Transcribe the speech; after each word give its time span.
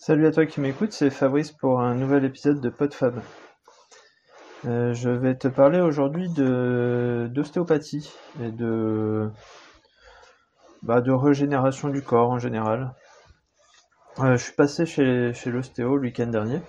Salut 0.00 0.28
à 0.28 0.30
toi 0.30 0.46
qui 0.46 0.60
m'écoutes, 0.60 0.92
c'est 0.92 1.10
Fabrice 1.10 1.50
pour 1.50 1.80
un 1.80 1.96
nouvel 1.96 2.24
épisode 2.24 2.60
de 2.60 2.68
PodFab. 2.68 3.20
Euh, 4.64 4.94
je 4.94 5.10
vais 5.10 5.34
te 5.34 5.48
parler 5.48 5.80
aujourd'hui 5.80 6.28
de 6.28 7.28
d'ostéopathie 7.34 8.08
et 8.40 8.52
de 8.52 9.28
bah, 10.84 11.00
de 11.00 11.10
régénération 11.10 11.88
du 11.88 12.00
corps 12.00 12.30
en 12.30 12.38
général. 12.38 12.94
Euh, 14.20 14.36
je 14.36 14.44
suis 14.44 14.52
passé 14.52 14.86
chez, 14.86 15.32
chez 15.34 15.50
l'ostéo 15.50 15.96
le 15.96 16.02
week-end 16.02 16.28
dernier 16.28 16.60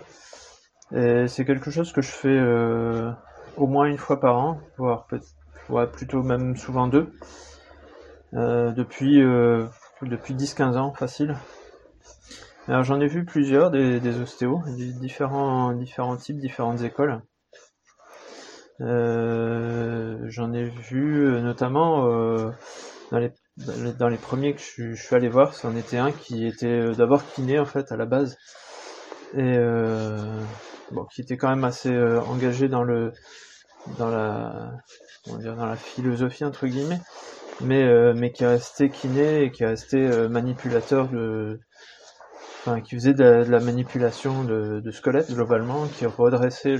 et 0.91 1.27
c'est 1.27 1.45
quelque 1.45 1.69
chose 1.69 1.93
que 1.93 2.01
je 2.01 2.09
fais 2.09 2.29
euh, 2.29 3.11
au 3.57 3.67
moins 3.67 3.85
une 3.85 3.99
fois 3.99 4.19
par 4.19 4.39
an, 4.39 4.59
voire 4.79 5.05
plutôt 5.91 6.23
même 6.23 6.55
souvent 6.55 6.87
deux, 6.87 7.13
depuis 8.33 9.19
depuis 10.01 10.33
10-15 10.33 10.77
ans 10.77 10.93
facile. 10.93 11.35
Alors 12.69 12.83
j'en 12.83 13.01
ai 13.01 13.07
vu 13.07 13.25
plusieurs 13.25 13.71
des, 13.71 13.99
des 13.99 14.21
ostéos, 14.21 14.61
différents, 14.67 15.73
différents 15.73 16.17
types, 16.17 16.37
différentes 16.37 16.83
écoles. 16.83 17.19
Euh, 18.81 20.19
j'en 20.27 20.53
ai 20.53 20.65
vu 20.65 21.25
euh, 21.25 21.41
notamment 21.41 22.05
euh, 22.05 22.51
dans, 23.11 23.17
les, 23.17 23.33
dans 23.97 24.07
les 24.07 24.17
premiers 24.17 24.53
que 24.53 24.61
je, 24.61 24.93
suis 24.93 25.15
allé 25.15 25.29
voir, 25.29 25.55
c'en 25.55 25.75
était 25.75 25.97
un 25.97 26.11
qui 26.11 26.45
était 26.45 26.91
d'abord 26.91 27.25
kiné 27.25 27.57
en 27.57 27.65
fait 27.65 27.91
à 27.91 27.97
la 27.97 28.05
base 28.05 28.37
et 29.33 29.57
bon 30.91 31.05
qui 31.05 31.21
était 31.21 31.37
quand 31.37 31.49
même 31.49 31.63
assez 31.63 31.95
engagé 32.27 32.67
dans 32.67 32.83
le 32.83 33.13
dans 33.97 34.09
la 34.09 34.71
dire 35.39 35.55
dans 35.55 35.65
la 35.65 35.75
philosophie 35.75 36.45
entre 36.45 36.67
guillemets 36.67 37.01
mais 37.61 38.13
mais 38.13 38.31
qui 38.31 38.43
est 38.43 38.47
resté 38.47 38.89
kiné 38.89 39.43
et 39.43 39.51
qui 39.51 39.63
est 39.63 39.67
resté 39.67 40.07
manipulateur 40.29 41.09
de 41.09 41.59
qui 42.83 42.95
faisait 42.95 43.13
de 43.13 43.23
la, 43.23 43.59
manipulation 43.59 44.43
de, 44.43 44.91
squelette 44.91 45.31
globalement, 45.31 45.87
qui 45.87 46.05
redressait 46.05 46.75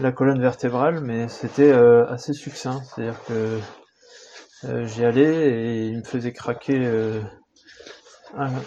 la 0.00 0.12
colonne 0.12 0.40
vertébrale, 0.40 1.00
mais 1.00 1.28
c'était 1.28 1.72
euh, 1.72 2.06
assez 2.06 2.32
succinct. 2.32 2.80
C'est-à-dire 2.82 3.20
que 3.26 3.58
euh, 4.64 4.86
j'y 4.86 5.04
allais 5.04 5.50
et 5.50 5.86
il 5.86 5.98
me 5.98 6.04
faisait 6.04 6.32
craquer 6.32 6.78
euh, 6.78 7.20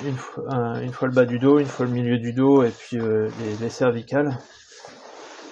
une, 0.05 0.17
fois 0.17 1.07
le 1.07 1.13
bas 1.13 1.25
du 1.25 1.39
dos, 1.39 1.59
une 1.59 1.65
fois 1.65 1.85
le 1.85 1.91
milieu 1.91 2.17
du 2.17 2.33
dos 2.33 2.63
et 2.63 2.71
puis 2.71 2.97
les, 2.97 3.55
les, 3.59 3.69
cervicales. 3.69 4.37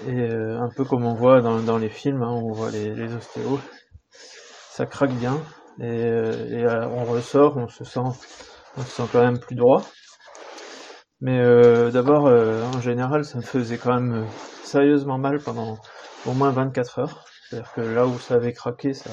Et 0.08 0.30
un 0.30 0.70
peu 0.76 0.84
comme 0.84 1.06
on 1.06 1.14
voit 1.14 1.42
dans, 1.42 1.78
les 1.78 1.90
films, 1.90 2.22
hein, 2.22 2.32
on 2.32 2.52
voit 2.52 2.70
les, 2.70 3.14
ostéos, 3.14 3.60
ça 4.70 4.86
craque 4.86 5.14
bien 5.14 5.42
et, 5.80 6.66
on 6.68 7.06
ressort, 7.06 7.58
on 7.58 7.68
se 7.68 7.84
sent 7.84 9.04
quand 9.12 9.22
même 9.22 9.40
plus 9.40 9.56
droit. 9.56 9.84
Mais 11.22 11.40
euh, 11.40 11.92
d'abord, 11.92 12.28
euh, 12.28 12.64
en 12.64 12.82
général, 12.82 13.24
ça 13.24 13.38
me 13.38 13.44
faisait 13.44 13.78
quand 13.78 13.94
même 13.94 14.24
euh, 14.24 14.26
sérieusement 14.64 15.18
mal 15.18 15.40
pendant 15.40 15.78
au 16.26 16.34
moins 16.34 16.52
24 16.52 17.00
heures. 17.00 17.26
C'est-à-dire 17.50 17.72
que 17.74 17.82
là 17.82 18.06
où 18.06 18.20
ça 18.20 18.36
avait 18.36 18.54
craqué, 18.54 18.94
ça, 18.94 19.12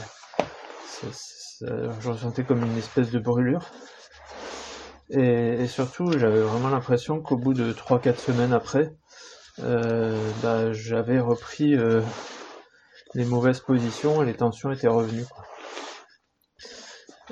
je 1.60 2.08
ressentais 2.08 2.44
comme 2.44 2.64
une 2.64 2.76
espèce 2.76 3.10
de 3.10 3.18
brûlure. 3.18 3.66
Et, 5.10 5.66
surtout, 5.66 6.10
j'avais 6.18 6.40
vraiment 6.40 6.70
l'impression 6.70 7.20
qu'au 7.20 7.36
bout 7.36 7.52
de 7.52 7.72
3-4 7.72 8.18
semaines 8.18 8.54
après, 8.54 8.94
bah, 9.58 10.72
j'avais 10.72 11.20
repris 11.20 11.76
les 13.14 13.24
mauvaises 13.26 13.60
positions 13.60 14.22
et 14.22 14.26
les 14.26 14.34
tensions 14.34 14.72
étaient 14.72 14.88
revenues. 14.88 15.26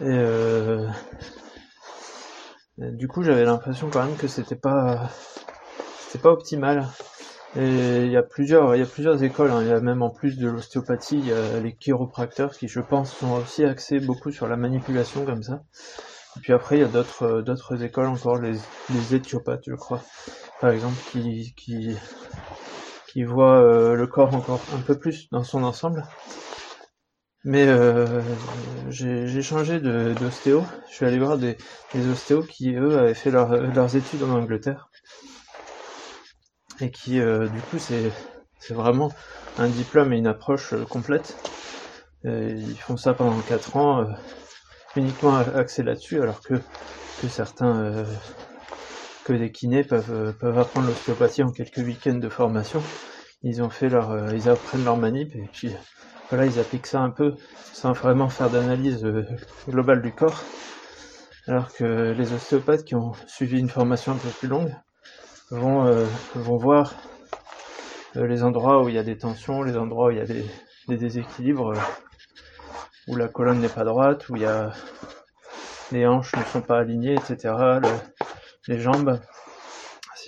Et 0.03 0.19
du 2.79 3.09
coup, 3.09 3.23
j'avais 3.23 3.45
l'impression 3.45 3.91
quand 3.91 4.05
même 4.05 4.17
que 4.17 4.27
c'était 4.27 4.57
pas, 4.57 5.09
c'était 6.07 6.23
pas 6.23 6.33
optimal. 6.33 6.87
Et 7.57 8.05
il 8.05 8.13
y 8.13 8.17
a 8.17 8.23
plusieurs, 8.23 8.77
il 8.77 8.81
y 8.81 8.83
a 8.83 8.87
plusieurs 8.87 9.23
écoles. 9.23 9.51
Hein. 9.51 9.63
Il 9.63 9.69
y 9.69 9.73
a 9.73 9.81
même 9.81 10.03
en 10.03 10.11
plus 10.11 10.39
de 10.39 10.49
l'ostéopathie, 10.49 11.19
il 11.19 11.27
y 11.27 11.33
a 11.33 11.61
les 11.61 11.75
chiropracteurs 11.75 12.53
qui, 12.53 12.69
je 12.69 12.81
pense, 12.81 13.17
sont 13.17 13.33
aussi 13.33 13.65
axés 13.65 14.01
beaucoup 14.01 14.31
sur 14.31 14.47
la 14.49 14.57
manipulation 14.57 15.25
comme 15.25 15.43
ça. 15.43 15.63
Et 16.37 16.41
puis 16.41 16.53
après, 16.53 16.79
il 16.79 16.81
y 16.81 16.85
a 16.85 16.89
d'autres, 16.89 17.43
d'autres 17.43 17.83
écoles 17.83 18.07
encore, 18.09 18.39
les, 18.39 18.59
les 18.89 19.15
éthiopathes, 19.15 19.65
je 19.67 19.75
crois, 19.75 20.03
par 20.61 20.71
exemple, 20.71 21.03
qui, 21.11 21.55
qui, 21.57 21.97
qui 23.09 23.25
voient 23.25 23.61
euh, 23.61 23.95
le 23.95 24.07
corps 24.07 24.35
encore 24.35 24.65
un 24.73 24.81
peu 24.81 24.99
plus 24.99 25.29
dans 25.31 25.45
son 25.45 25.63
ensemble. 25.65 26.05
Mais 27.45 27.67
euh, 27.67 28.37
j'ai 28.91 29.43
changé 29.43 29.81
d'ostéo. 29.81 30.65
Je 30.89 30.95
suis 30.95 31.07
allé 31.07 31.19
voir 31.19 31.39
des, 31.39 31.57
des, 31.95 32.07
ostéos 32.09 32.43
qui, 32.43 32.75
eux, 32.75 32.99
avaient 32.99 33.15
fait 33.15 33.31
leurs 33.31 33.97
études 33.97 34.23
en 34.23 34.31
Angleterre. 34.31 34.91
Et 36.81 36.91
qui, 36.91 37.19
euh, 37.21 37.49
du 37.49 37.63
coup, 37.63 37.79
c'est 37.79 38.13
vraiment 38.69 39.11
un 39.57 39.69
diplôme 39.69 40.13
et 40.13 40.19
une 40.19 40.27
approche 40.27 40.75
euh, 40.75 40.85
complète. 40.85 41.35
ils 42.25 42.79
font 42.79 42.99
ça 42.99 43.15
pendant 43.15 43.41
4 43.41 43.77
ans, 43.77 44.07
uniquement 44.95 45.37
axé 45.37 45.83
là-dessus, 45.83 46.21
alors 46.21 46.43
que, 46.43 46.55
que 47.19 47.29
certains, 47.29 48.05
que 49.25 49.33
des 49.33 49.51
kinés 49.51 49.85
peuvent, 49.85 50.37
peuvent 50.39 50.59
apprendre 50.59 50.89
l'ostéopathie 50.89 51.43
en 51.43 51.53
quelques 51.53 51.79
week-ends 51.79 52.19
de 52.19 52.29
formation. 52.29 52.83
Ils 53.43 53.63
ont 53.63 53.71
fait 53.71 53.89
leur, 53.89 54.35
ils 54.35 54.51
apprennent 54.51 54.85
leur 54.85 54.99
manip 54.99 55.35
et 55.35 55.49
puis 55.51 55.75
Là, 56.33 56.47
ils 56.47 56.61
appliquent 56.61 56.87
ça 56.87 57.01
un 57.01 57.11
peu 57.11 57.35
sans 57.73 57.93
vraiment 57.93 58.29
faire 58.29 58.51
d'analyse 58.51 59.05
euh, 59.05 59.27
globale 59.69 60.01
du 60.01 60.13
corps. 60.13 60.45
Alors 61.49 61.73
que 61.73 62.13
les 62.13 62.33
ostéopathes 62.33 62.85
qui 62.85 62.95
ont 62.95 63.13
suivi 63.27 63.59
une 63.59 63.69
formation 63.69 64.13
un 64.13 64.17
peu 64.17 64.29
plus 64.29 64.47
longue 64.47 64.73
vont, 65.51 65.87
euh, 65.87 66.07
vont 66.37 66.57
voir 66.57 66.95
euh, 68.17 68.29
les 68.29 68.45
endroits 68.45 68.85
où 68.85 68.89
il 68.89 68.95
y 68.95 68.99
a 68.99 69.03
des 69.03 69.19
tensions, 69.19 69.65
les 69.65 69.77
endroits 69.77 70.09
où 70.09 70.11
il 70.13 70.19
y 70.19 70.21
a 70.21 70.25
des, 70.25 70.45
déséquilibres, 70.89 71.73
où 73.09 73.17
la 73.17 73.27
colonne 73.27 73.59
n'est 73.59 73.69
pas 73.69 73.85
droite, 73.85 74.29
où 74.29 74.37
il 74.37 74.43
y 74.43 74.47
a 74.47 74.73
les 75.91 76.07
hanches 76.07 76.35
ne 76.37 76.45
sont 76.45 76.61
pas 76.61 76.79
alignées, 76.79 77.15
etc. 77.15 77.55
les 78.69 78.79
jambes, 78.79 79.19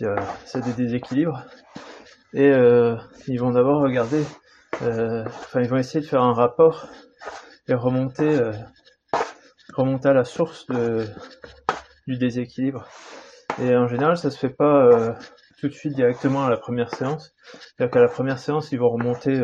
a 0.00 0.60
des 0.60 0.72
déséquilibres. 0.72 1.44
Et 2.32 2.52
ils 3.26 3.38
vont 3.38 3.50
d'abord 3.50 3.82
regarder 3.82 4.24
enfin, 4.82 5.60
ils 5.60 5.68
vont 5.68 5.76
essayer 5.76 6.00
de 6.00 6.06
faire 6.06 6.22
un 6.22 6.32
rapport 6.32 6.88
et 7.68 7.74
remonter, 7.74 8.28
euh, 8.28 8.52
remonter 9.74 10.08
à 10.08 10.12
la 10.12 10.24
source 10.24 10.66
de, 10.66 11.06
du 12.06 12.18
déséquilibre. 12.18 12.86
Et 13.60 13.76
en 13.76 13.86
général, 13.86 14.16
ça 14.16 14.30
se 14.30 14.38
fait 14.38 14.54
pas 14.54 14.86
euh, 14.86 15.12
tout 15.60 15.68
de 15.68 15.72
suite 15.72 15.94
directement 15.94 16.44
à 16.44 16.50
la 16.50 16.56
première 16.56 16.94
séance. 16.94 17.34
C'est-à-dire 17.52 17.92
qu'à 17.92 18.00
la 18.00 18.08
première 18.08 18.38
séance, 18.38 18.72
ils 18.72 18.78
vont 18.78 18.90
remonter, 18.90 19.38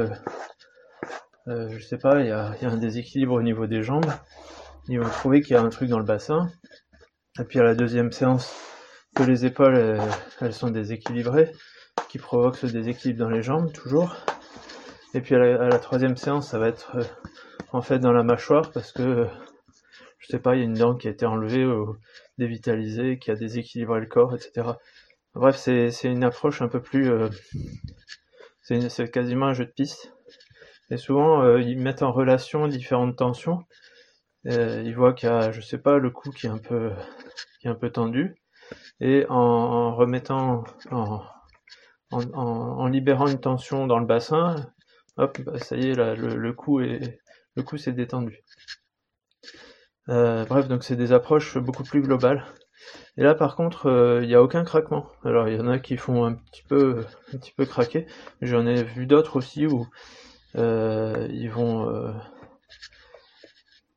euh, 1.47 1.69
je 1.71 1.84
sais 1.84 1.98
pas, 1.98 2.21
il 2.21 2.27
y 2.27 2.32
a, 2.32 2.54
y 2.60 2.65
a, 2.65 2.71
un 2.71 2.77
déséquilibre 2.77 3.34
au 3.34 3.43
niveau 3.43 3.66
des 3.66 3.82
jambes. 3.82 4.10
Ils 4.88 5.00
vont 5.00 5.09
trouver 5.09 5.43
qu'il 5.43 5.54
y 5.54 5.56
a 5.56 5.62
un 5.62 5.69
truc 5.69 5.88
dans 5.88 5.98
le 5.98 6.04
bassin. 6.04 6.48
Et 7.38 7.44
puis 7.44 7.60
à 7.60 7.62
la 7.62 7.75
deuxième 7.75 8.10
séance, 8.10 8.53
que 9.15 9.22
les 9.22 9.44
épaules, 9.44 9.77
elles, 9.77 10.00
elles 10.41 10.54
sont 10.54 10.71
déséquilibrées, 10.71 11.53
qui 12.09 12.19
provoque 12.19 12.56
ce 12.56 12.66
déséquilibre 12.66 13.21
dans 13.21 13.31
les 13.31 13.43
jambes, 13.43 13.72
toujours. 13.72 14.16
Et 15.14 15.20
puis 15.20 15.34
à 15.34 15.38
la, 15.38 15.78
troisième 15.78 16.16
séance, 16.16 16.50
ça 16.50 16.58
va 16.58 16.69
être 16.69 16.96
euh, 16.96 17.04
en 17.72 17.80
fait 17.80 17.98
dans 17.98 18.12
la 18.12 18.22
mâchoire 18.22 18.70
parce 18.72 18.92
que 18.92 19.26
je 20.19 20.26
sais 20.26 20.38
pas, 20.38 20.54
il 20.54 20.58
y 20.58 20.62
a 20.62 20.64
une 20.64 20.74
dent 20.74 20.94
qui 20.94 21.08
a 21.08 21.10
été 21.10 21.24
enlevée 21.24 21.64
ou 21.64 21.96
dévitalisée, 22.36 23.18
qui 23.18 23.30
a 23.30 23.34
déséquilibré 23.34 24.00
le 24.00 24.06
corps, 24.06 24.34
etc. 24.34 24.72
Bref, 25.34 25.56
c'est 25.56 25.91
une 26.04 26.24
approche 26.24 26.60
un 26.60 26.68
peu 26.68 26.82
plus, 26.82 27.10
euh, 27.10 27.28
c'est 28.62 29.10
quasiment 29.10 29.47
un 29.47 29.54
jeu 29.54 29.64
de 29.64 29.70
piste. 29.70 30.12
Et 30.91 30.97
souvent, 30.97 31.42
euh, 31.42 31.60
ils 31.60 31.78
mettent 31.78 32.02
en 32.02 32.12
relation 32.12 32.66
différentes 32.66 33.16
tensions. 33.16 33.64
ils 34.44 34.94
voient 34.94 35.14
qu'il 35.14 35.28
y 35.28 35.32
a, 35.32 35.50
je 35.50 35.60
sais 35.60 35.78
pas, 35.78 35.98
le 35.98 36.10
cou 36.10 36.30
qui 36.30 36.47
est 36.47 36.50
un 36.50 36.58
peu, 36.58 36.91
qui 37.60 37.68
est 37.68 37.70
un 37.70 37.74
peu 37.74 37.91
tendu, 37.91 38.34
et 39.00 39.24
en, 39.28 39.94
remettant, 39.94 40.64
en, 40.91 41.22
en, 42.10 42.86
libérant 42.86 43.28
une 43.28 43.41
tension 43.41 43.86
dans 43.86 43.98
le 43.98 44.06
bassin, 44.06 44.56
hop, 45.18 45.41
bah, 45.42 45.59
ça 45.59 45.76
y 45.76 45.91
est, 45.91 45.94
là, 45.94 46.15
le, 46.15 46.53
coup 46.53 46.80
est, 46.80 47.20
le 47.56 47.62
coup 47.62 47.76
s'est 47.76 47.92
détendu. 47.92 48.42
Euh, 50.09 50.44
bref, 50.47 50.68
donc 50.68 50.84
c'est 50.84 50.97
des 50.97 51.12
approches 51.12 51.59
beaucoup 51.59 51.82
plus 51.82 52.00
globales. 52.00 52.44
Et 53.16 53.22
là, 53.22 53.34
par 53.34 53.56
contre, 53.56 53.86
euh, 53.86 54.20
il 54.22 54.28
n'y 54.28 54.34
a 54.34 54.42
aucun 54.42 54.65
craquement. 54.65 55.06
Alors, 55.24 55.48
il 55.48 55.56
y 55.56 55.60
en 55.60 55.68
a 55.68 55.78
qui 55.78 55.97
font 55.97 56.24
un 56.24 56.34
petit 56.34 56.62
peu, 56.62 57.04
craquer. 57.66 58.06
J'en 58.41 58.66
ai 58.66 58.82
vu 58.82 59.06
d'autres 59.06 59.36
aussi 59.36 59.66
où 59.66 59.86
euh, 60.56 61.26
ils 61.30 61.50
vont, 61.50 62.14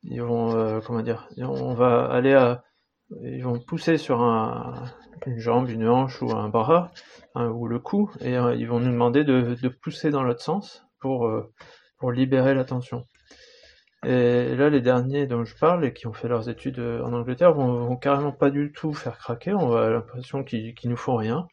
ils 0.02 0.22
vont, 0.22 0.80
comment 0.84 1.02
dire, 1.02 1.28
on 1.38 1.74
va 1.74 2.06
aller 2.06 2.34
à, 2.34 2.64
ils 3.22 3.44
vont 3.44 3.58
pousser 3.60 3.96
sur 3.96 4.22
un, 4.22 4.84
une 5.26 5.38
jambe, 5.38 5.70
une 5.70 5.88
hanche 5.88 6.20
ou 6.20 6.32
un 6.32 6.48
bras 6.48 6.90
hein, 7.34 7.48
ou 7.48 7.68
le 7.68 7.78
cou, 7.78 8.10
et 8.20 8.32
ils 8.32 8.66
vont 8.66 8.80
nous 8.80 8.90
demander 8.90 9.24
de, 9.24 9.56
de 9.62 9.68
pousser 9.68 10.10
dans 10.10 10.22
l'autre 10.22 10.42
sens 10.42 10.84
pour, 11.02 11.26
euh, 11.26 11.52
pour 11.98 12.12
libérer 12.12 12.54
la 12.54 12.64
tension. 12.64 13.06
Et 14.04 14.56
là, 14.56 14.70
les 14.70 14.80
derniers 14.80 15.26
dont 15.26 15.44
je 15.44 15.54
parle 15.56 15.84
et 15.84 15.92
qui 15.92 16.06
ont 16.06 16.12
fait 16.12 16.28
leurs 16.28 16.48
études 16.48 16.78
euh, 16.80 17.02
en 17.02 17.12
Angleterre 17.12 17.52
vont, 17.52 17.84
vont 17.84 17.96
carrément 17.96 18.32
pas 18.32 18.50
du 18.50 18.72
tout 18.72 18.94
faire 18.94 19.18
craquer. 19.18 19.52
On 19.52 19.76
a 19.76 19.90
l'impression 19.90 20.42
qu'ils 20.44 20.74
qu'ils 20.74 20.90
nous 20.90 20.96
font 20.96 21.16
rien. 21.16 21.46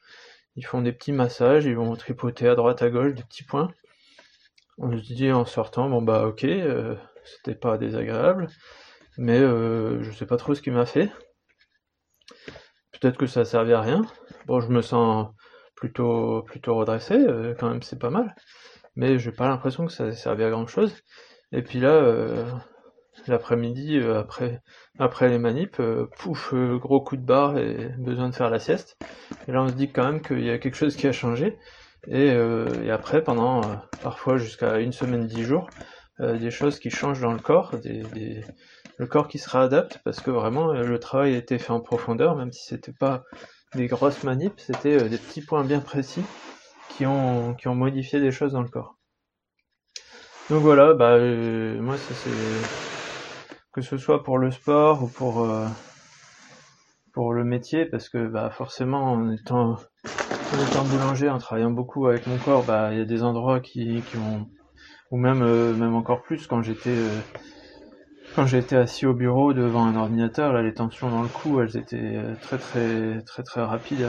Ils 0.55 0.65
font 0.65 0.81
des 0.81 0.91
petits 0.91 1.11
massages, 1.13 1.65
ils 1.65 1.75
vont 1.75 1.95
tripoter 1.95 2.47
à 2.47 2.55
droite 2.55 2.81
à 2.81 2.89
gauche 2.89 3.13
des 3.13 3.23
petits 3.23 3.43
points. 3.43 3.71
On 4.77 4.91
se 4.97 5.13
dit 5.13 5.31
en 5.31 5.45
sortant, 5.45 5.89
bon 5.89 6.01
bah 6.01 6.25
ok, 6.25 6.43
euh, 6.43 6.95
c'était 7.25 7.55
pas 7.55 7.77
désagréable, 7.77 8.47
mais 9.17 9.39
euh, 9.39 10.01
je 10.03 10.11
sais 10.11 10.25
pas 10.25 10.37
trop 10.37 10.55
ce 10.55 10.61
qui 10.61 10.71
m'a 10.71 10.85
fait. 10.85 11.11
Peut-être 12.91 13.17
que 13.17 13.27
ça 13.27 13.45
servait 13.45 13.73
à 13.73 13.81
rien. 13.81 14.05
Bon, 14.47 14.59
je 14.61 14.69
me 14.69 14.81
sens 14.81 15.29
plutôt 15.75 16.43
plutôt 16.43 16.75
redressé, 16.75 17.13
euh, 17.15 17.53
quand 17.57 17.69
même 17.69 17.81
c'est 17.81 17.99
pas 17.99 18.09
mal. 18.09 18.35
Mais 18.99 19.17
j'ai 19.17 19.31
pas 19.31 19.47
l'impression 19.47 19.85
que 19.85 19.93
ça 19.93 20.11
servait 20.11 20.43
à 20.43 20.49
grand 20.49 20.67
chose. 20.67 20.93
Et 21.53 21.61
puis 21.61 21.79
là, 21.79 21.93
euh, 21.93 22.43
l'après-midi, 23.27 23.97
euh, 23.97 24.19
après 24.19 24.61
après 24.99 25.29
les 25.29 25.37
manips, 25.37 25.79
euh, 25.79 26.09
pouf, 26.17 26.53
gros 26.53 26.99
coup 26.99 27.15
de 27.15 27.25
barre 27.25 27.57
et 27.57 27.93
besoin 27.97 28.27
de 28.27 28.35
faire 28.35 28.49
la 28.49 28.59
sieste. 28.59 28.97
Et 29.47 29.53
là 29.53 29.63
on 29.63 29.69
se 29.69 29.73
dit 29.73 29.89
quand 29.89 30.03
même 30.03 30.21
qu'il 30.21 30.43
y 30.43 30.49
a 30.49 30.57
quelque 30.57 30.75
chose 30.75 30.97
qui 30.97 31.07
a 31.07 31.13
changé. 31.13 31.57
Et, 32.07 32.31
après, 32.91 33.23
pendant 33.23 33.61
parfois 34.03 34.37
jusqu'à 34.37 34.79
une 34.79 34.93
semaine, 34.93 35.27
dix 35.27 35.43
jours, 35.43 35.69
des 36.19 36.51
choses 36.51 36.79
qui 36.79 36.89
changent 36.89 37.21
dans 37.21 37.33
le 37.33 37.39
corps, 37.39 37.75
le 37.83 39.07
corps 39.07 39.27
qui 39.29 39.37
se 39.37 39.49
réadapte, 39.49 39.99
parce 40.03 40.19
que 40.21 40.31
vraiment 40.31 40.73
le 40.73 40.99
travail 40.99 41.35
a 41.35 41.37
été 41.37 41.57
fait 41.57 41.71
en 41.71 41.81
profondeur, 41.81 42.35
même 42.35 42.51
si 42.51 42.65
c'était 42.65 42.93
pas 42.93 43.23
des 43.75 43.87
grosses 43.87 44.23
manips, 44.23 44.59
c'était 44.59 45.07
des 45.07 45.17
petits 45.17 45.41
points 45.41 45.63
bien 45.63 45.79
précis 45.79 46.23
qui 46.99 47.05
ont, 47.05 47.75
modifié 47.75 48.19
des 48.19 48.31
choses 48.31 48.51
dans 48.51 48.61
le 48.61 48.67
corps. 48.67 48.97
Donc 50.49 50.61
voilà, 50.61 50.93
bah 50.93 51.11
euh, 51.11 51.79
moi 51.81 51.95
ça 51.95 52.13
c'est 52.13 52.29
que 53.71 53.81
ce 53.81 53.97
soit 53.97 54.23
pour 54.23 54.37
le 54.37 54.51
sport 54.51 55.03
ou 55.03 55.07
pour 55.07 55.45
euh, 55.45 55.65
pour 57.13 57.33
le 57.33 57.45
métier, 57.45 57.85
parce 57.85 58.09
que 58.09 58.27
bah 58.27 58.49
forcément 58.49 59.13
en 59.13 59.31
étant 59.31 59.75
en 59.75 60.67
étant 60.67 60.83
boulanger, 60.83 61.29
en 61.29 61.37
travaillant 61.37 61.71
beaucoup 61.71 62.07
avec 62.07 62.27
mon 62.27 62.37
corps, 62.37 62.65
bah 62.65 62.89
il 62.91 62.97
y 62.97 63.01
a 63.01 63.05
des 63.05 63.23
endroits 63.23 63.61
qui, 63.61 64.01
qui 64.01 64.17
ont 64.17 64.49
ou 65.11 65.17
même 65.17 65.41
euh, 65.41 65.73
même 65.73 65.95
encore 65.95 66.21
plus 66.23 66.47
quand 66.47 66.63
j'étais 66.63 66.97
quand 68.35 68.45
j'étais 68.45 68.75
assis 68.75 69.05
au 69.05 69.13
bureau 69.13 69.53
devant 69.53 69.85
un 69.85 69.95
ordinateur, 69.95 70.61
les 70.61 70.73
tensions 70.73 71.09
dans 71.09 71.21
le 71.21 71.29
cou, 71.29 71.61
elles 71.61 71.77
étaient 71.77 72.19
très 72.41 72.57
très 72.57 73.21
très 73.21 73.43
très 73.43 73.61
rapides 73.61 74.05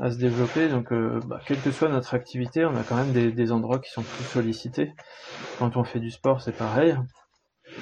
à 0.00 0.10
se 0.10 0.18
développer. 0.18 0.68
Donc 0.68 0.92
euh, 0.92 1.20
bah, 1.26 1.40
quelle 1.46 1.60
que 1.60 1.70
soit 1.70 1.88
notre 1.88 2.14
activité, 2.14 2.64
on 2.64 2.76
a 2.76 2.82
quand 2.82 2.96
même 2.96 3.12
des, 3.12 3.52
endroits 3.52 3.78
qui 3.78 3.90
sont 3.90 4.02
plus 4.02 4.24
sollicités. 4.24 4.92
Quand 5.58 5.76
on 5.76 5.84
fait 5.84 6.00
du 6.00 6.10
sport, 6.10 6.40
c'est 6.40 6.56
pareil. 6.56 6.96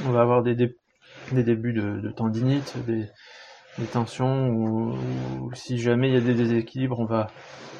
On 0.07 0.11
va 0.11 0.23
avoir 0.23 0.43
des, 0.43 0.55
des 0.55 1.43
débuts 1.43 1.73
de, 1.73 2.11
tendinite, 2.11 2.75
des, 2.87 3.07
tensions, 3.93 4.49
ou, 4.51 5.53
si 5.55 5.79
jamais 5.79 6.09
il 6.09 6.15
y 6.15 6.17
a 6.17 6.21
des 6.21 6.35
déséquilibres, 6.35 6.99
on 7.01 7.05
va 7.05 7.29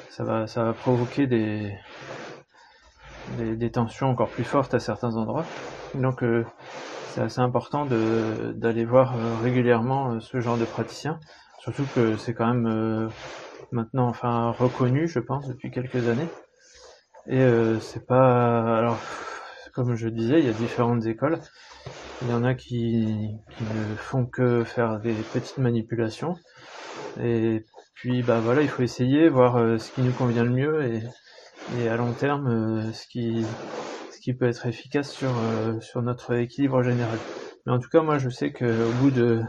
ça 0.09 0.23
va 0.23 0.47
ça 0.47 0.63
va 0.63 0.73
provoquer 0.73 1.27
des 1.27 1.73
des, 3.37 3.71
tensions 3.71 4.09
encore 4.09 4.29
plus 4.29 4.43
fortes 4.43 4.73
à 4.73 4.79
certains 4.79 5.15
endroits. 5.15 5.45
Donc 5.95 6.23
euh, 6.23 6.45
c'est 7.09 7.21
assez 7.21 7.39
important 7.39 7.85
d'aller 7.85 8.85
voir 8.85 9.15
euh, 9.15 9.35
régulièrement 9.41 10.19
ce 10.19 10.39
genre 10.39 10.57
de 10.57 10.65
praticien, 10.65 11.19
surtout 11.59 11.85
que 11.95 12.17
c'est 12.17 12.33
quand 12.33 12.53
même 12.53 13.09
maintenant 13.71 14.07
enfin 14.07 14.51
reconnu, 14.51 15.07
je 15.07 15.19
pense, 15.19 15.47
depuis 15.47 15.71
quelques 15.71 16.07
années. 16.07 16.31
Et 17.27 17.39
euh, 17.41 17.79
c'est 17.79 18.05
pas 18.05 18.77
alors 18.77 19.03
comme 19.73 19.95
je 19.95 20.07
disais, 20.07 20.39
il 20.39 20.45
y 20.45 20.49
a 20.49 20.53
différentes 20.53 21.05
écoles. 21.05 21.39
Il 22.21 22.29
y 22.29 22.33
en 22.33 22.43
a 22.43 22.55
qui, 22.55 23.31
qui 23.51 23.65
ne 23.67 23.95
font 23.95 24.25
que 24.25 24.63
faire 24.63 24.99
des 25.01 25.23
petites 25.23 25.57
manipulations. 25.57 26.35
Et 27.19 27.65
puis 27.95 28.23
bah 28.23 28.41
voilà, 28.41 28.61
il 28.61 28.69
faut 28.69 28.83
essayer, 28.83 29.29
voir 29.29 29.57
euh, 29.57 29.77
ce 29.77 29.91
qui 29.91 30.01
nous 30.03 30.13
convient 30.13 30.43
le 30.43 30.51
mieux 30.51 30.83
et, 30.85 31.03
et 31.69 31.87
à 31.89 31.97
long 31.97 32.13
terme 32.13 32.47
euh, 32.47 32.91
ce 32.93 33.07
qui 33.07 33.45
ce 34.11 34.19
qui 34.21 34.33
peut 34.33 34.45
être 34.47 34.65
efficace 34.67 35.11
sur 35.11 35.39
euh, 35.39 35.79
sur 35.81 36.01
notre 36.01 36.33
équilibre 36.35 36.83
général. 36.83 37.23
Mais 37.65 37.73
en 37.73 37.79
tout 37.79 37.89
cas, 37.89 38.01
moi 38.01 38.17
je 38.17 38.29
sais 38.29 38.51
qu'au 38.53 38.93
bout 38.93 39.11
de 39.11 39.41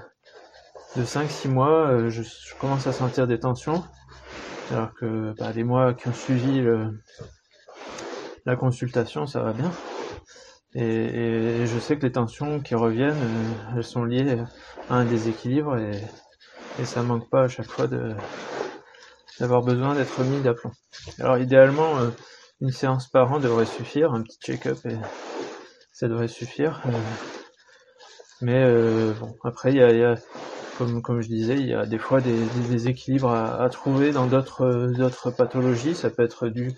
de 0.97 1.05
5-6 1.05 1.49
mois, 1.49 1.91
euh, 1.91 2.09
je, 2.09 2.23
commence 2.59 2.87
à 2.87 2.93
sentir 2.93 3.27
des 3.27 3.39
tensions, 3.39 3.85
alors 4.71 4.95
que 4.95 5.35
bah, 5.39 5.53
les 5.53 5.63
mois 5.63 5.93
qui 5.93 6.09
ont 6.09 6.13
suivi 6.13 6.65
la 8.47 8.57
consultation, 8.57 9.27
ça 9.27 9.43
va 9.43 9.53
bien. 9.53 9.73
Et, 10.75 11.65
je 11.67 11.79
sais 11.79 11.99
que 11.99 12.03
les 12.03 12.13
tensions 12.13 12.61
qui 12.61 12.75
reviennent, 12.75 13.23
euh, 13.23 13.55
elles 13.77 13.85
sont 13.85 14.05
liées 14.05 14.43
à 14.89 14.95
un 14.95 15.05
déséquilibre 15.05 15.77
et, 15.77 16.03
ça 16.85 17.03
manque 17.03 17.29
pas 17.31 17.45
à 17.45 17.49
chaque 17.49 17.71
fois 17.71 17.89
d'avoir 19.39 19.63
besoin 19.63 19.95
d'être 19.95 20.25
mis 20.25 20.41
d'aplomb. 20.41 20.73
Alors 21.19 21.39
idéalement, 21.39 22.01
euh, 22.01 22.11
une 22.61 22.71
séance 22.71 23.09
par 23.09 23.33
an 23.33 23.41
devrait 23.41 23.67
suffire, 23.67 24.13
un 24.13 24.23
petit 24.23 24.39
check-up 24.39 24.79
et 24.87 24.97
ça 25.93 26.09
devrait 26.09 26.29
suffire. 26.29 26.83
mais 28.41 28.65
bon, 29.15 29.37
après 29.45 29.73
il 29.73 29.77
y 29.77 29.83
a- 29.83 30.17
comme 31.03 31.21
je 31.21 31.29
disais, 31.29 31.55
il 31.55 31.67
y 31.67 31.75
a 31.75 31.87
des 31.87 31.99
fois 31.99 32.21
des, 32.21 32.39
déséquilibres 32.69 33.31
à, 33.31 33.69
trouver 33.71 34.13
dans 34.13 34.27
d'autres 34.27 34.65
euh, 34.65 34.93
d'autres 34.93 35.31
pathologies. 35.31 35.95
Ça 35.95 36.11
peut 36.11 36.23
être 36.23 36.49
dû 36.49 36.73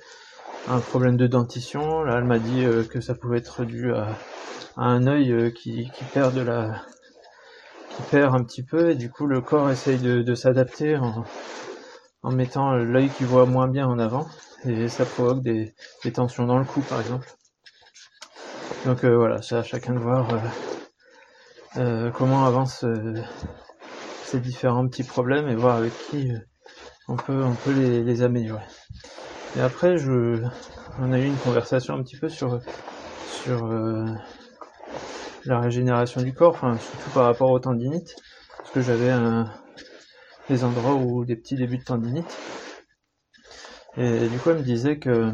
à 0.69 0.75
un 0.75 0.81
problème 0.81 1.17
de 1.17 1.27
dentition. 1.27 2.03
Là, 2.05 2.19
elle 2.19 2.25
m'a 2.25 2.39
dit 2.39 2.65
euh, 2.65 2.85
que 2.85 3.00
ça 3.00 3.15
pouvait 3.15 3.39
être 3.39 3.65
dû 3.65 3.93
à, 3.93 4.09
un 4.77 5.06
œil 5.06 5.33
euh, 5.33 5.50
qui, 5.50 5.91
perd 6.12 6.35
de 6.35 6.43
la 6.43 6.83
qui 7.91 8.03
perd 8.11 8.35
un 8.35 8.45
petit 8.45 8.62
peu 8.62 8.91
et 8.91 8.95
du 8.95 9.11
coup 9.11 9.27
le 9.27 9.41
corps 9.41 9.71
essaye 9.71 9.99
de, 9.99 10.35
s'adapter 10.35 10.97
en, 10.97 11.25
en 12.23 12.31
mettant 12.31 12.75
l'œil 12.75 13.09
qui 13.09 13.25
voit 13.25 13.47
moins 13.47 13.67
bien 13.67 13.89
en 13.89 13.99
avant 13.99 14.29
et 14.65 14.89
ça 14.89 15.05
provoque 15.05 15.43
des, 15.43 15.75
tensions 16.15 16.47
dans 16.47 16.59
le 16.59 16.65
cou 16.65 16.81
par 16.83 17.01
exemple. 17.01 17.29
Donc 18.87 19.05
voilà, 19.05 19.43
c'est 19.43 19.56
à 19.56 19.65
chacun 19.65 19.94
de 19.94 19.99
voir 19.99 20.29
comment 22.15 22.44
avancent 22.44 22.85
euh, 22.85 23.15
ces 24.31 24.41
différents 24.41 24.87
petits 24.87 25.05
problèmes 25.05 25.49
et 25.49 25.55
voir 25.55 25.77
avec 25.77 25.93
qui 26.11 26.31
euh, 26.31 26.39
on 27.09 27.17
peut 27.17 27.43
on 27.43 27.57
peut 27.57 27.73
les, 27.73 28.23
améliorer. 28.23 28.65
Et 29.57 29.61
après 29.61 29.97
je 29.97 30.43
on 30.99 31.13
a 31.13 31.19
eu 31.19 31.25
une 31.25 31.39
conversation 31.39 31.95
un 31.95 32.03
petit 32.03 32.17
peu 32.17 32.29
sur 32.29 32.61
sur 33.27 33.65
euh, 33.65 34.05
la 35.47 35.61
régénération 35.61 36.21
du 36.21 36.35
corps, 36.35 36.53
enfin 36.53 36.77
surtout 36.77 37.11
par 37.11 37.25
rapport 37.25 37.51
aux 37.51 37.59
tendinites, 37.59 38.17
parce 38.59 38.71
que 38.71 38.81
j'avais 38.83 39.13
des 40.51 40.63
endroits 40.63 40.95
où 40.95 41.25
des 41.25 41.37
petits 41.37 41.57
débuts 41.57 41.79
de 41.79 41.85
tendinite. 41.85 42.37
Et 43.97 44.29
du 44.29 44.39
coup, 44.39 44.51
elle 44.51 44.59
me 44.59 44.63
disait 44.63 44.99
que 44.99 45.32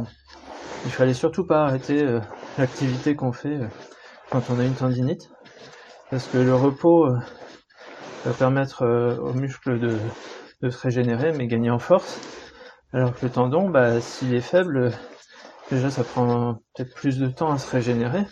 il 0.85 0.93
fallait 0.93 1.15
surtout 1.15 1.45
pas 1.47 1.65
arrêter 1.65 2.05
euh, 2.05 2.21
l'activité 2.59 3.17
qu'on 3.17 3.33
fait 3.33 3.59
quand 4.31 4.51
on 4.51 4.59
a 4.61 4.65
une 4.65 4.75
tendinite, 4.75 5.31
parce 6.11 6.29
que 6.29 6.39
le 6.39 6.55
repos 6.55 7.09
va 8.25 8.33
permettre 8.33 8.83
euh, 8.83 9.17
aux 9.17 9.35
muscles 9.35 9.79
de, 9.79 9.99
de 10.63 10.71
se 10.71 10.81
régénérer, 10.81 11.33
mais 11.33 11.47
gagner 11.47 11.71
en 11.71 11.79
force, 11.79 12.21
alors 12.93 13.15
que 13.15 13.27
le 13.27 13.33
tendon, 13.33 13.69
bah, 13.69 14.01
s'il 14.01 14.35
est 14.35 14.41
faible, 14.41 14.93
déjà 15.71 15.91
ça 15.91 16.05
prend 16.05 16.61
peut-être 16.75 16.95
plus 16.95 17.19
de 17.19 17.27
temps 17.29 17.53
à 17.53 17.59
se 17.59 17.71
régénérer, 17.71 18.25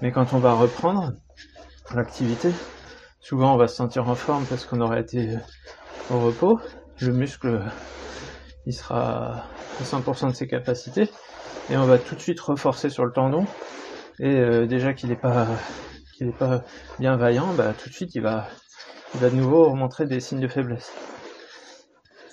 mais 0.00 0.12
quand 0.12 0.32
on 0.32 0.38
va 0.38 0.54
reprendre 0.54 1.12
l'activité, 1.94 2.52
souvent 3.20 3.54
on 3.54 3.56
va 3.56 3.68
se 3.68 3.76
sentir 3.76 4.08
en 4.08 4.14
forme 4.14 4.46
parce 4.46 4.64
qu'on 4.64 4.80
aura 4.80 4.98
été 4.98 5.34
euh, 5.34 5.38
au 6.10 6.20
repos, 6.20 6.60
le 7.00 7.12
muscle 7.12 7.62
il 8.66 8.72
sera 8.72 9.44
à 9.78 9.82
100% 9.82 10.30
de 10.30 10.34
ses 10.34 10.48
capacités. 10.48 11.08
Et 11.68 11.76
on 11.76 11.86
va 11.86 11.98
tout 11.98 12.14
de 12.14 12.20
suite 12.20 12.40
reforcer 12.40 12.90
sur 12.90 13.04
le 13.04 13.12
tendon. 13.12 13.44
Et 14.18 14.28
euh, 14.28 14.66
déjà 14.66 14.92
qu'il 14.92 15.08
n'est 15.08 15.16
pas 15.16 15.58
qu'il 16.16 16.28
est 16.28 16.38
pas 16.38 16.64
bien 16.98 17.16
vaillant, 17.16 17.54
bah 17.54 17.74
tout 17.74 17.88
de 17.88 17.94
suite 17.94 18.14
il 18.14 18.22
va 18.22 18.48
il 19.14 19.20
va 19.20 19.30
de 19.30 19.36
nouveau 19.36 19.74
montrer 19.74 20.06
des 20.06 20.20
signes 20.20 20.40
de 20.40 20.48
faiblesse. 20.48 20.92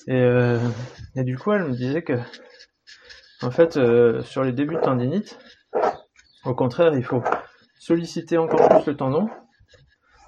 Et, 0.08 0.20
euh, 0.20 0.60
et 1.15 1.24
du 1.24 1.38
coup 1.38 1.53
elle 1.53 1.65
me 1.65 1.75
disait 1.75 2.03
que 2.03 2.20
en 3.42 3.51
fait 3.51 3.77
euh, 3.77 4.22
sur 4.24 4.44
les 4.44 4.51
débuts 4.51 4.75
de 4.75 4.82
tendinite, 4.82 5.38
au 6.46 6.53
contraire 6.53 6.94
il 6.94 7.03
faut 7.03 7.24
solliciter 7.80 8.38
encore 8.38 8.68
plus 8.70 8.92
le 8.92 8.98
tendon. 8.98 9.30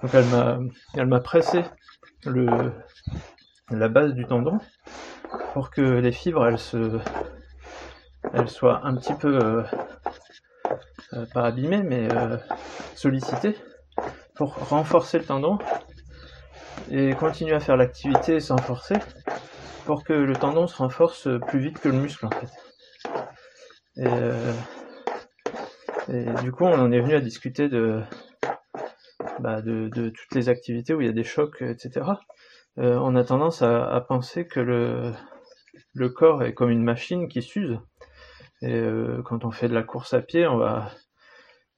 Donc 0.01 0.13
elle 0.93 1.07
m'a 1.07 1.19
pressé 1.19 1.63
le 2.25 2.71
la 3.71 3.87
base 3.87 4.13
du 4.13 4.25
tendon 4.25 4.59
pour 5.53 5.71
que 5.71 5.81
les 5.81 6.11
fibres 6.11 6.45
elles 6.45 6.59
se 6.59 6.99
soient 8.47 8.81
un 8.85 8.95
petit 8.95 9.13
peu 9.13 9.63
euh, 11.13 11.25
pas 11.33 11.45
abîmées 11.45 11.83
mais 11.83 12.07
euh, 12.13 12.37
sollicitées 12.95 13.55
pour 14.35 14.55
renforcer 14.55 15.17
le 15.17 15.25
tendon 15.25 15.57
et 16.91 17.13
continuer 17.13 17.53
à 17.53 17.59
faire 17.59 17.77
l'activité 17.77 18.39
sans 18.39 18.57
forcer 18.57 18.95
pour 19.85 20.03
que 20.03 20.13
le 20.13 20.33
tendon 20.33 20.67
se 20.67 20.77
renforce 20.77 21.27
plus 21.47 21.59
vite 21.59 21.79
que 21.79 21.89
le 21.89 21.95
muscle 21.95 22.25
en 22.25 22.31
fait. 22.31 22.51
Et, 23.97 24.07
euh, 24.07 24.53
et 26.09 26.43
du 26.43 26.51
coup 26.51 26.65
on 26.65 26.79
en 26.79 26.91
est 26.91 26.99
venu 26.99 27.15
à 27.15 27.21
discuter 27.21 27.69
de 27.69 28.01
bah, 29.39 29.61
de, 29.61 29.89
toutes 29.89 30.35
les 30.35 30.49
activités 30.49 30.93
où 30.93 31.01
il 31.01 31.07
y 31.07 31.09
a 31.09 31.13
des 31.13 31.23
chocs, 31.23 31.61
etc. 31.61 32.05
on 32.77 33.15
a 33.15 33.23
tendance 33.23 33.61
à, 33.61 34.05
penser 34.07 34.47
que 34.47 34.59
le, 34.59 35.11
le 35.93 36.09
corps 36.09 36.43
est 36.43 36.53
comme 36.53 36.69
une 36.69 36.83
machine 36.83 37.27
qui 37.27 37.41
s'use. 37.41 37.79
Et 38.61 38.81
quand 39.25 39.43
on 39.43 39.51
fait 39.51 39.67
de 39.67 39.73
la 39.73 39.83
course 39.83 40.13
à 40.13 40.21
pied, 40.21 40.47
on 40.47 40.57
va, 40.57 40.89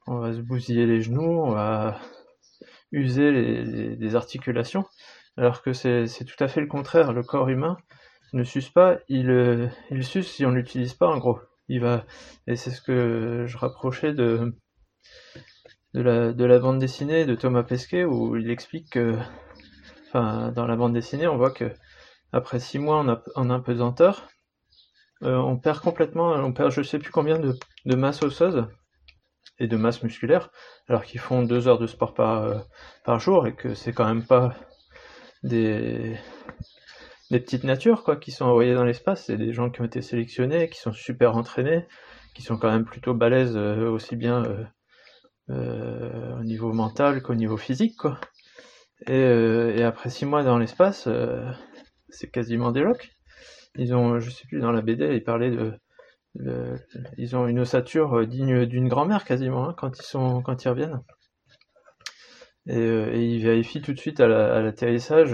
on 0.06 0.20
va 0.20 0.34
se 0.34 0.40
bousiller 0.40 0.86
les 0.86 1.02
genoux, 1.02 1.42
on 1.44 1.52
va 1.52 1.98
user 2.92 3.32
les, 3.32 4.16
articulations, 4.16 4.86
alors 5.38 5.62
que 5.62 5.74
c'est 5.74 6.06
tout 6.26 6.44
à 6.44 6.48
fait 6.48 6.62
le 6.62 6.68
contraire. 6.68 7.14
Le 7.14 7.24
corps 7.24 7.50
humain 7.50 7.78
ne 8.34 8.44
suce 8.44 8.70
pas, 8.70 8.98
il, 9.10 9.72
il 9.92 10.04
suce 10.04 10.32
si 10.32 10.46
on 10.46 10.52
l'utilise 10.52 10.94
pas 10.94 11.08
en 11.08 11.18
gros. 11.18 11.40
Il 11.70 11.82
va, 11.82 12.06
et 12.48 12.56
c'est 12.56 12.72
ce 12.72 12.82
que 12.82 13.46
je 13.46 13.58
rapprochais 13.58 14.14
de, 14.14 14.56
de 15.94 16.02
la, 16.02 16.32
de 16.32 16.46
la 16.46 16.60
bande 16.60 16.80
dessinée 16.80 17.26
de 17.26 17.36
Thomas 17.36 17.64
Pesquet 17.64 18.06
où 18.06 18.38
il 18.38 18.50
explique 18.50 18.92
que, 18.92 19.18
enfin, 20.08 20.52
dans 20.54 20.66
la 20.68 20.76
bande 20.76 20.94
dessinée, 20.94 21.28
on 21.28 21.38
voit 21.38 21.52
que 21.52 21.74
après 22.32 22.60
six 22.60 22.80
mois 22.80 23.00
en, 23.00 23.18
en 23.36 23.50
impesanteur, 23.50 24.28
euh, 25.24 25.36
on 25.36 25.58
perd 25.58 25.80
complètement, 25.80 26.32
on 26.34 26.54
perd 26.54 26.72
je 26.72 26.84
sais 26.84 27.00
plus 27.00 27.12
combien 27.12 27.40
de, 27.40 27.58
de 27.86 27.96
masse 27.96 28.22
osseuse 28.24 28.66
et 29.60 29.68
de 29.68 29.78
masse 29.78 30.04
musculaire, 30.04 30.52
alors 30.88 31.04
qu'ils 31.04 31.20
font 31.20 31.44
deux 31.44 31.68
heures 31.68 31.80
de 31.80 31.88
sport 31.88 32.14
par, 32.14 32.44
euh, 32.44 32.60
par 33.04 33.20
jour 33.20 33.48
et 33.48 33.56
que 33.56 33.74
c'est 33.74 33.94
quand 33.94 34.06
même 34.06 34.26
pas 34.26 34.56
des, 35.44 36.16
des 37.32 37.40
petites 37.40 37.64
natures 37.64 38.04
quoi 38.04 38.18
qui 38.18 38.32
sont 38.32 38.46
envoyées 38.46 38.76
dans 38.76 38.84
l'espace, 38.84 39.26
c'est 39.26 39.38
des 39.38 39.54
gens 39.54 39.70
qui 39.70 39.82
ont 39.82 39.86
été 39.86 40.02
sélectionnés, 40.02 40.70
qui 40.70 40.80
sont 40.80 40.94
super 40.94 41.36
entraînés, 41.36 41.86
qui 42.36 42.44
sont 42.44 42.58
quand 42.58 42.72
même 42.72 42.86
plutôt 42.86 43.14
balèzes 43.14 43.58
euh, 43.58 43.90
aussi 43.90 44.16
bien 44.16 44.44
euh, 45.50 46.38
au 46.40 46.44
niveau 46.44 46.74
mental 46.74 47.22
qu'au 47.22 47.36
niveau 47.36 47.58
physique 47.58 47.98
quoi. 47.98 48.20
Et, 49.08 49.84
après 49.84 50.10
six 50.10 50.26
mois 50.26 50.44
dans 50.44 50.58
l'espace, 50.58 51.08
c'est 52.10 52.32
quasiment 52.32 52.72
des 52.72 52.82
locs. 52.82 53.12
Ils 53.76 53.94
ont, 53.94 54.20
je 54.20 54.30
sais 54.32 54.48
plus, 54.48 54.60
dans 54.60 54.72
la 54.72 54.82
BD, 54.82 55.14
ils 55.14 55.24
parlaient 55.24 55.52
de 55.52 55.74
ils 57.18 57.36
ont 57.36 57.48
une 57.48 57.60
ossature 57.60 58.20
euh, 58.20 58.26
digne 58.26 58.66
d'une 58.66 58.88
grand-mère 58.88 59.26
quasiment 59.26 59.70
hein, 59.70 59.76
quand 59.76 59.98
ils 60.00 60.06
sont 60.06 60.42
quand 60.42 60.64
ils 60.64 60.70
reviennent. 60.70 61.02
Et, 62.68 62.78
euh, 62.78 63.14
ils 63.16 63.42
vérifient 63.44 63.82
tout 63.82 63.94
de 63.94 64.00
suite 64.00 64.20
à 64.20 64.28
l'atterrissage 64.28 65.34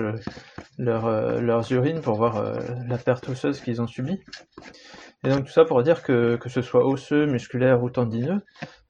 euh, 0.80 1.42
leurs 1.42 1.72
urines 1.72 2.02
pour 2.02 2.16
voir 2.16 2.44
la 2.88 2.98
perte 2.98 3.28
osseuse 3.30 3.60
qu'ils 3.60 3.82
ont 3.82 3.88
subie. 3.88 4.20
Et 5.26 5.30
donc 5.30 5.46
tout 5.46 5.52
ça 5.52 5.66
pour 5.66 5.82
dire 5.84 6.04
que 6.04 6.36
que 6.36 6.50
ce 6.50 6.62
soit 6.62 6.86
osseux, 6.86 7.26
musculaire 7.26 7.82
ou 7.82 7.90
tendineux, 7.90 8.42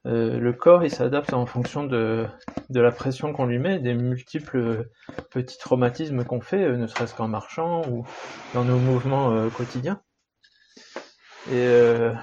le 0.04 0.52
corps 0.52 0.84
il 0.84 0.90
s'adapte 0.90 1.32
en 1.32 1.46
fonction 1.46 1.84
de, 1.84 2.26
de 2.70 2.80
la 2.80 2.90
pression 2.90 3.32
qu'on 3.32 3.46
lui 3.46 3.58
met, 3.58 3.78
des 3.78 3.94
multiples 3.94 4.88
petits 5.30 5.58
traumatismes 5.58 6.24
qu'on 6.24 6.40
fait, 6.40 6.76
ne 6.76 6.86
serait-ce 6.86 7.14
qu'en 7.14 7.28
marchant 7.28 7.82
ou 7.88 8.04
dans 8.52 8.64
nos 8.64 8.78
mouvements 8.78 9.48
quotidiens. 9.50 10.00
Et, 11.50 11.56
euh, 11.56 12.14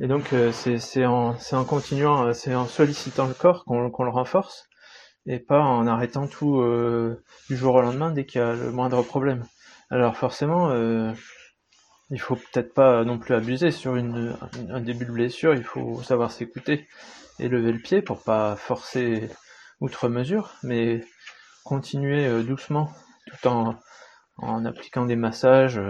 et 0.00 0.08
donc 0.08 0.32
euh, 0.32 0.50
c'est 0.50 1.06
en, 1.06 1.36
en 1.52 1.64
continuant, 1.64 2.26
euh, 2.26 2.32
c'est 2.32 2.54
en 2.56 2.66
sollicitant 2.66 3.26
le 3.26 3.34
corps 3.34 3.64
qu'on 3.64 3.80
le 3.80 4.10
renforce 4.10 4.68
et 5.26 5.38
pas 5.38 5.60
en 5.60 5.86
arrêtant 5.86 6.26
tout 6.26 6.60
du 7.48 7.56
jour 7.56 7.76
au 7.76 7.80
lendemain 7.80 8.10
dès 8.10 8.26
qu'il 8.26 8.40
y 8.40 8.44
a 8.44 8.54
le 8.54 8.72
moindre 8.72 9.00
problème. 9.04 9.44
Alors 9.90 10.16
forcément, 10.16 10.70
euh, 10.70 11.12
il 12.10 12.20
faut 12.20 12.34
peut-être 12.34 12.74
pas 12.74 13.04
non 13.04 13.18
plus 13.18 13.34
abuser 13.34 13.70
sur 13.70 13.94
une, 13.94 14.36
un 14.68 14.80
début 14.80 15.04
de 15.04 15.12
blessure, 15.12 15.54
il 15.54 15.62
faut 15.62 16.02
savoir 16.02 16.32
s'écouter 16.32 16.88
et 17.38 17.48
lever 17.48 17.70
le 17.70 17.78
pied 17.78 18.02
pour 18.02 18.24
pas 18.24 18.56
forcer 18.56 19.30
outre 19.80 20.08
mesure, 20.08 20.54
mais 20.64 21.04
continuer 21.64 22.42
doucement 22.42 22.90
tout 23.28 23.46
en, 23.46 23.76
en 24.38 24.64
appliquant 24.64 25.06
des 25.06 25.14
massages, 25.14 25.80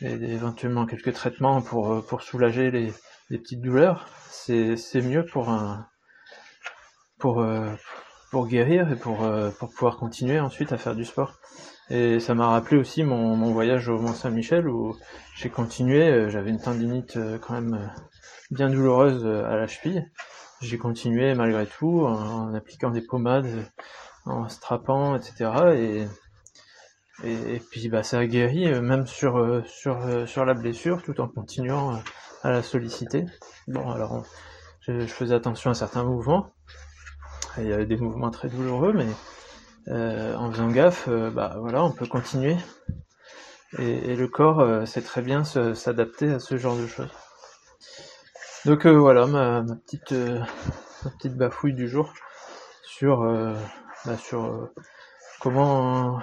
et 0.00 0.12
éventuellement 0.12 0.86
quelques 0.86 1.12
traitements 1.12 1.60
pour, 1.60 1.92
euh, 1.92 2.00
pour 2.00 2.22
soulager 2.22 2.70
les, 2.70 2.92
les 3.30 3.38
petites 3.38 3.60
douleurs, 3.60 4.06
c'est 4.30 5.02
mieux 5.02 5.24
pour 5.24 5.50
un 5.50 5.86
pour 7.18 7.40
euh, 7.40 7.74
pour 8.30 8.46
guérir 8.46 8.90
et 8.92 8.96
pour 8.96 9.24
euh, 9.24 9.50
pour 9.58 9.70
pouvoir 9.70 9.96
continuer 9.96 10.40
ensuite 10.40 10.72
à 10.72 10.78
faire 10.78 10.94
du 10.94 11.04
sport. 11.04 11.38
Et 11.90 12.20
ça 12.20 12.34
m'a 12.34 12.48
rappelé 12.48 12.78
aussi 12.78 13.02
mon, 13.02 13.34
mon 13.36 13.52
voyage 13.52 13.88
au 13.88 13.98
Mont 13.98 14.12
Saint-Michel 14.12 14.68
où 14.68 14.96
j'ai 15.36 15.50
continué, 15.50 16.30
j'avais 16.30 16.50
une 16.50 16.60
tendinite 16.60 17.18
quand 17.40 17.54
même 17.54 17.90
bien 18.50 18.68
douloureuse 18.68 19.26
à 19.26 19.56
la 19.56 19.66
cheville. 19.66 20.06
J'ai 20.60 20.76
continué 20.76 21.34
malgré 21.34 21.66
tout 21.66 22.04
en, 22.04 22.52
appliquant 22.52 22.90
des 22.90 23.00
pommades, 23.00 23.70
en 24.26 24.48
strapant, 24.48 25.16
etc. 25.16 25.50
Et 25.76 26.06
et, 27.24 27.60
puis 27.70 27.88
bah, 27.88 28.02
ça 28.02 28.18
a 28.18 28.26
guéri 28.26 28.68
euh, 28.68 28.80
même 28.80 29.06
sur, 29.06 29.38
euh, 29.38 29.62
sur, 29.66 30.06
euh, 30.06 30.26
sur 30.26 30.44
la 30.44 30.54
blessure 30.54 31.02
tout 31.02 31.20
en 31.20 31.28
continuant 31.28 32.00
à 32.42 32.50
la 32.50 32.62
solliciter. 32.62 33.24
Bon 33.66 33.90
alors 33.90 34.24
je, 34.80 35.04
faisais 35.06 35.34
attention 35.34 35.70
à 35.70 35.74
certains 35.74 36.04
mouvements. 36.04 36.52
Il 37.58 37.66
y 37.66 37.72
avait 37.72 37.86
des 37.86 37.96
mouvements 37.96 38.30
très 38.30 38.48
douloureux, 38.48 38.92
mais 38.92 39.08
en 40.34 40.50
faisant 40.52 40.68
gaffe, 40.68 41.08
bah 41.08 41.56
voilà, 41.58 41.82
on 41.82 41.90
peut 41.90 42.06
continuer. 42.06 42.56
Et, 43.78 44.14
le 44.14 44.28
corps 44.28 44.86
sait 44.86 45.02
très 45.02 45.20
bien 45.20 45.44
s'adapter 45.44 46.30
à 46.30 46.38
ce 46.38 46.56
genre 46.56 46.76
de 46.76 46.86
choses. 46.86 47.10
Donc 48.64 48.86
voilà 48.86 49.26
ma, 49.26 49.62
ma 49.62 49.74
petite 49.74 50.12
ma 50.12 51.10
petite 51.10 51.36
bafouille 51.36 51.74
du 51.74 51.88
jour 51.88 52.12
sur 52.82 53.22
bah, 54.06 54.16
sur 54.16 54.70
comment 55.40 56.20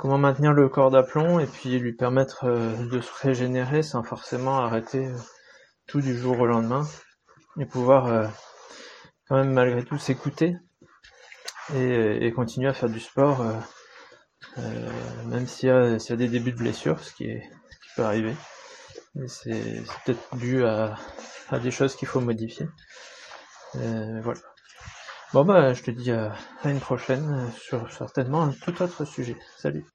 comment 0.00 0.16
maintenir 0.16 0.54
le 0.54 0.70
corps 0.70 0.90
d'aplomb 0.90 1.40
et 1.40 1.46
puis 1.46 1.78
lui 1.78 1.92
permettre 1.92 2.44
euh, 2.44 2.74
de 2.86 3.02
se 3.02 3.10
régénérer 3.20 3.82
sans 3.82 4.02
forcément 4.02 4.58
arrêter 4.58 5.06
euh, 5.06 5.16
tout 5.86 6.00
du 6.00 6.16
jour 6.16 6.40
au 6.40 6.46
lendemain 6.46 6.88
et 7.58 7.66
pouvoir 7.66 8.06
euh, 8.06 8.26
quand 9.28 9.36
même 9.36 9.52
malgré 9.52 9.84
tout 9.84 9.98
s'écouter 9.98 10.56
et, 11.76 12.32
continuer 12.34 12.68
à 12.68 12.72
faire 12.72 12.88
du 12.88 12.98
sport 12.98 13.44
même 15.26 15.46
s'il 15.46 15.68
y, 15.68 15.72
a, 15.72 16.16
des 16.16 16.26
débuts 16.26 16.50
de 16.50 16.56
blessure, 16.56 16.98
ce 16.98 17.12
qui, 17.12 17.28
peut 17.94 18.02
arriver. 18.02 18.34
C'est 19.28 19.82
peut-être 20.04 20.36
dû 20.36 20.64
à, 20.64 20.96
des 21.62 21.70
choses 21.70 21.94
qu'il 21.94 22.08
faut 22.08 22.20
modifier. 22.20 22.66
voilà. 23.74 24.40
Bon 25.32 25.44
bah 25.44 25.74
je 25.74 25.82
te 25.82 25.90
dis 25.90 26.10
à, 26.10 26.32
une 26.64 26.80
prochaine 26.80 27.50
sur 27.52 27.90
certainement 27.92 28.42
un 28.42 28.52
tout 28.52 28.82
autre 28.82 29.04
sujet. 29.04 29.36
Salut 29.58 29.90